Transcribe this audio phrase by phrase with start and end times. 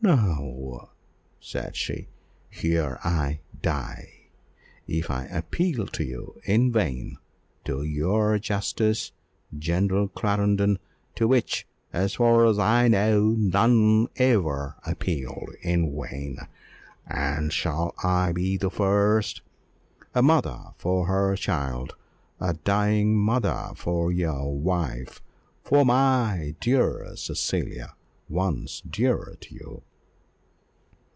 [0.00, 0.90] "No,"
[1.40, 2.06] said she,
[2.48, 4.28] "here I die
[4.86, 7.18] if I appeal to you in vain
[7.64, 9.10] to your justice,
[9.58, 10.78] General Clarendon,
[11.16, 16.38] to which, as far as I know none ever appealed in vain
[17.04, 19.42] and shall I be the first?
[20.14, 21.96] a mother for her child
[22.40, 25.20] a dying mother for your wife
[25.64, 27.96] for my dear Cecilia,
[28.28, 29.82] once dear to you."